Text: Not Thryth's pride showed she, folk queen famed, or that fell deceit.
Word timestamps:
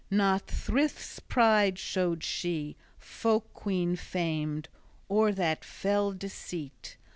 Not 0.09 0.47
Thryth's 0.47 1.19
pride 1.19 1.77
showed 1.77 2.23
she, 2.23 2.75
folk 2.97 3.53
queen 3.53 3.95
famed, 3.95 4.67
or 5.07 5.31
that 5.31 5.63
fell 5.63 6.11
deceit. 6.11 6.97